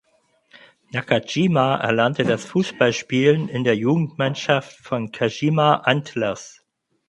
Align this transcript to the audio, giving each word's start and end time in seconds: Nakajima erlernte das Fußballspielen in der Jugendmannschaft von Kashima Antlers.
Nakajima 0.93 1.75
erlernte 1.75 2.23
das 2.23 2.43
Fußballspielen 2.45 3.47
in 3.49 3.63
der 3.63 3.75
Jugendmannschaft 3.75 4.77
von 4.77 5.11
Kashima 5.11 5.75
Antlers. 5.75 6.65